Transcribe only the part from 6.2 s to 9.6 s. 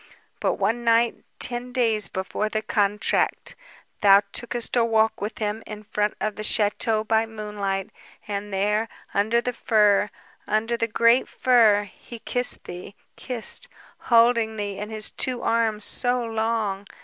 the chateau by moonlight... and there... under the